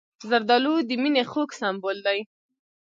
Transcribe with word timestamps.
زردالو 0.29 0.75
د 0.89 0.91
مینې 1.01 1.23
خوږ 1.31 1.49
سمبول 1.59 1.97
دی. 2.07 2.19